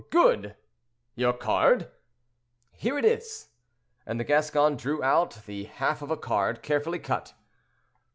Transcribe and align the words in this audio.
"Good! 0.09 0.55
Your 1.13 1.31
card?" 1.33 1.91
"Here 2.71 2.97
it 2.97 3.05
is;" 3.05 3.49
and 4.03 4.19
the 4.19 4.23
Gascon 4.23 4.75
drew 4.75 5.03
out 5.03 5.43
the 5.45 5.65
half 5.65 6.01
of 6.01 6.09
a 6.09 6.17
card, 6.17 6.63
carefully 6.63 6.97
cut. 6.97 7.35